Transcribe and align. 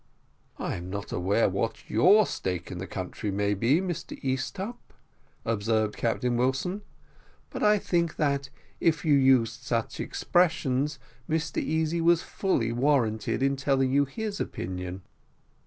"I'm 0.57 0.89
not 0.89 1.11
aware 1.11 1.47
what 1.47 1.87
your 1.87 2.25
stake 2.25 2.71
in 2.71 2.79
the 2.79 2.87
country 2.87 3.29
may 3.29 3.53
be, 3.53 3.79
Mr 3.79 4.19
Easthupp," 4.23 4.77
observed 5.45 5.95
Captain 5.95 6.35
Wilson, 6.37 6.81
"but 7.51 7.61
I 7.61 7.77
think 7.77 8.15
that, 8.15 8.49
if 8.79 9.05
you 9.05 9.13
used 9.13 9.61
such 9.61 9.99
expressions, 9.99 10.97
Mr 11.29 11.59
Easy 11.61 12.01
was 12.01 12.23
fully 12.23 12.71
warranted 12.71 13.43
in 13.43 13.55
telling 13.55 13.91
you 13.91 14.05
his 14.05 14.39
opinion." 14.39 15.03